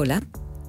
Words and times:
Hola, 0.00 0.22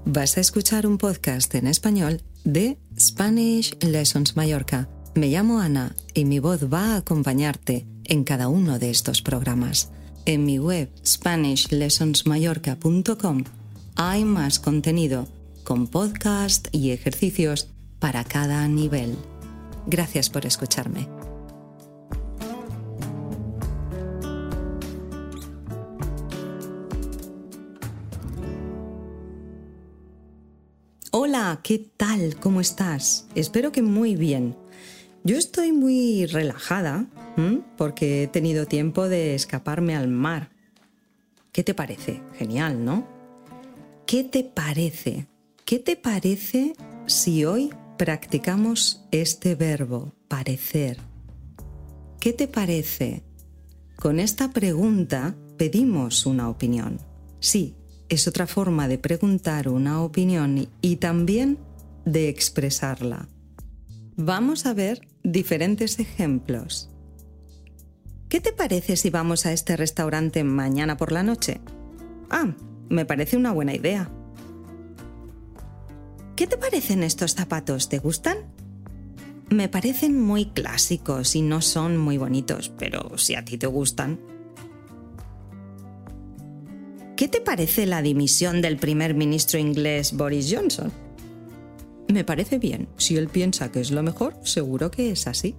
vas 0.06 0.38
a 0.38 0.42
escuchar 0.42 0.88
un 0.88 0.98
podcast 0.98 1.54
en 1.54 1.68
español 1.68 2.24
de 2.46 2.80
Spanish 3.00 3.78
Lessons 3.80 4.36
Mallorca. 4.36 4.90
Me 5.14 5.28
llamo 5.28 5.60
Ana 5.60 5.96
y 6.16 6.26
mi 6.26 6.40
voz 6.40 6.64
va 6.64 6.94
a 6.94 6.98
acompañarte 6.98 7.86
en 8.06 8.24
cada 8.24 8.48
uno 8.48 8.80
de 8.80 8.90
estos 8.90 9.22
programas. 9.22 9.92
En 10.26 10.46
mi 10.46 10.58
web 10.58 10.90
SpanishLessonsMallorca.com 11.06 13.44
hay 13.98 14.26
más 14.26 14.60
contenido 14.60 15.28
con 15.64 15.86
podcast 15.86 16.68
y 16.72 16.90
ejercicios 16.90 17.68
para 18.00 18.24
cada 18.24 18.68
nivel. 18.68 19.16
Gracias 19.86 20.32
por 20.32 20.48
escucharme. 20.48 21.19
Hola, 31.12 31.60
¿qué 31.64 31.80
tal? 31.98 32.36
¿Cómo 32.40 32.62
estás? 32.62 33.26
Espero 33.34 33.72
que 33.72 33.82
muy 33.82 34.16
bien. 34.16 34.56
Yo 35.24 35.38
estoy 35.38 35.72
muy 35.72 36.28
relajada 36.28 37.08
porque 37.78 38.24
he 38.24 38.28
tenido 38.28 38.68
tiempo 38.68 39.10
de 39.10 39.34
escaparme 39.34 39.96
al 39.96 40.08
mar. 40.08 40.52
¿Qué 41.52 41.64
te 41.64 41.74
parece? 41.74 42.22
Genial, 42.38 42.86
¿no? 42.86 43.08
¿Qué 44.06 44.24
te 44.24 44.44
parece? 44.44 45.26
¿Qué 45.66 45.80
te 45.80 45.96
parece 45.96 46.74
si 47.08 47.44
hoy 47.44 47.74
practicamos 47.98 49.04
este 49.10 49.56
verbo, 49.56 50.14
parecer? 50.28 51.00
¿Qué 52.20 52.34
te 52.34 52.48
parece? 52.48 53.24
Con 53.96 54.20
esta 54.20 54.52
pregunta 54.52 55.36
pedimos 55.58 56.28
una 56.28 56.50
opinión. 56.50 57.00
Sí, 57.40 57.74
es 58.10 58.28
otra 58.28 58.48
forma 58.48 58.88
de 58.88 58.98
preguntar 58.98 59.70
una 59.70 60.02
opinión 60.02 60.68
y 60.82 60.98
también 60.98 61.60
de 62.06 62.28
expresarla. 62.28 63.30
Vamos 64.16 64.66
a 64.66 64.74
ver 64.74 65.08
diferentes 65.24 66.00
ejemplos. 66.00 66.90
¿Qué 68.28 68.42
te 68.42 68.52
parece 68.52 68.98
si 68.98 69.10
vamos 69.10 69.46
a 69.46 69.54
este 69.54 69.78
restaurante 69.78 70.44
mañana 70.44 70.98
por 70.98 71.12
la 71.12 71.24
noche? 71.24 71.62
Ah, 72.30 72.54
me 72.90 73.06
parece 73.06 73.38
una 73.38 73.52
buena 73.52 73.74
idea. 73.74 74.12
¿Qué 76.36 76.48
te 76.48 76.58
parecen 76.58 77.04
estos 77.04 77.34
zapatos? 77.34 77.90
¿Te 77.90 78.00
gustan? 78.00 78.38
Me 79.50 79.68
parecen 79.68 80.22
muy 80.22 80.46
clásicos 80.46 81.36
y 81.36 81.42
no 81.42 81.62
son 81.62 81.98
muy 81.98 82.18
bonitos, 82.18 82.72
pero 82.78 83.18
si 83.18 83.36
a 83.36 83.44
ti 83.44 83.58
te 83.58 83.68
gustan, 83.68 84.20
¿Qué 87.20 87.28
te 87.28 87.42
parece 87.42 87.86
la 87.86 88.02
dimisión 88.02 88.62
del 88.62 88.78
primer 88.78 89.14
ministro 89.14 89.60
inglés 89.60 90.14
Boris 90.14 90.56
Johnson? 90.56 90.90
Me 92.08 92.24
parece 92.24 92.60
bien. 92.60 92.88
Si 92.96 93.18
él 93.18 93.28
piensa 93.28 93.74
que 93.74 93.82
es 93.82 93.92
lo 93.92 94.02
mejor, 94.04 94.38
seguro 94.44 94.90
que 94.90 95.12
es 95.12 95.28
así. 95.28 95.58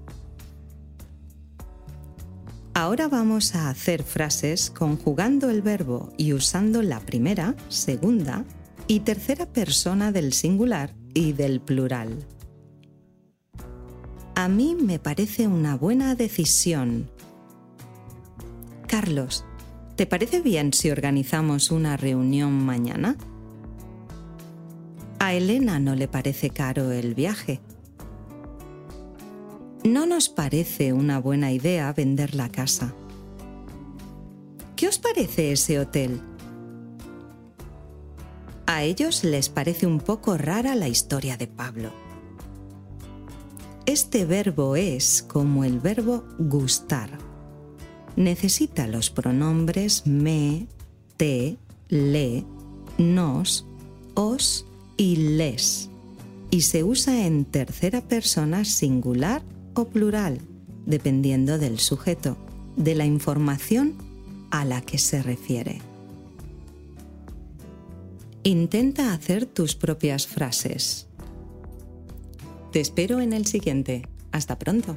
Ahora 2.73 3.09
vamos 3.09 3.55
a 3.55 3.69
hacer 3.69 4.05
frases 4.05 4.71
conjugando 4.71 5.51
el 5.51 5.61
verbo 5.61 6.15
y 6.17 6.33
usando 6.33 6.81
la 6.81 6.99
primera, 7.01 7.55
segunda 7.69 8.47
y 8.87 9.01
tercera 9.01 9.45
persona 9.45 10.13
del 10.13 10.33
singular 10.33 10.95
y 11.13 11.35
del 11.35 11.61
plural. 11.61 12.27
A 14.35 14.49
mí 14.49 14.75
me 14.81 14.99
parece 14.99 15.47
una 15.47 15.77
buena 15.77 16.15
decisión. 16.15 17.11
Carlos, 18.87 19.45
¿Te 20.01 20.07
parece 20.07 20.41
bien 20.41 20.73
si 20.73 20.89
organizamos 20.89 21.71
una 21.71 21.99
reunión 21.99 22.55
mañana? 22.55 23.19
A 25.19 25.35
Elena 25.35 25.79
no 25.79 25.95
le 25.95 26.09
parece 26.09 26.49
caro 26.49 26.91
el 26.91 27.15
viaje. 27.15 27.61
No 29.85 30.07
nos 30.07 30.31
parece 30.31 30.95
una 30.95 31.19
buena 31.19 31.53
idea 31.53 31.93
vender 31.93 32.35
la 32.35 32.49
casa. 32.49 32.95
¿Qué 34.75 34.89
os 34.89 34.99
parece 34.99 35.53
ese 35.53 35.79
hotel? 35.79 36.23
A 38.65 38.83
ellos 38.83 39.23
les 39.23 39.51
parece 39.51 39.87
un 39.87 40.01
poco 40.01 40.39
rara 40.39 40.77
la 40.77 40.89
historia 40.89 41.37
de 41.37 41.47
Pablo. 41.47 41.93
Este 43.85 44.25
verbo 44.25 44.77
es 44.77 45.23
como 45.23 45.63
el 45.63 45.79
verbo 45.79 46.25
gustar 46.39 47.30
necesita 48.17 48.87
los 48.87 49.11
pronombres 49.11 50.07
me, 50.07 50.67
te, 51.17 51.57
le, 51.89 52.45
nos, 52.99 53.67
os 54.15 54.67
y 54.97 55.17
les 55.17 55.91
y 56.51 56.63
se 56.63 56.85
usa 56.85 57.27
en 57.27 57.45
tercera 57.45 58.01
persona 58.01 58.65
singular 58.65 59.43
o 59.75 59.87
plural, 59.87 60.41
dependiendo 60.85 61.59
del 61.59 61.79
sujeto, 61.79 62.37
de 62.77 62.95
la 62.95 63.07
información 63.07 63.95
a 64.51 64.65
la 64.65 64.81
que 64.81 64.99
se 64.99 65.23
refiere. 65.23 65.81
Intenta 68.43 69.13
hacer 69.13 69.47
tus 69.47 69.77
propias 69.77 70.27
frases. 70.27 71.07
Te 72.73 72.81
espero 72.81 73.21
en 73.21 73.33
el 73.33 73.47
siguiente. 73.47 74.09
Hasta 74.33 74.59
pronto. 74.59 74.97